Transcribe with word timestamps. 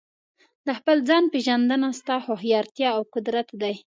د 0.65 0.67
خپل 0.79 0.97
ځان 1.09 1.23
پېژندنه 1.33 1.89
ستا 1.99 2.15
هوښیارتیا 2.25 2.89
او 2.97 3.01
قدرت 3.13 3.47
دی. 3.61 3.73